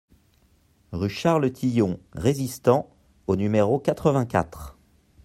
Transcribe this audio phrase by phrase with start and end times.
[0.93, 2.89] Rue Charles Tillon Résistant
[3.27, 4.75] au numéro quatre-vingt-quatre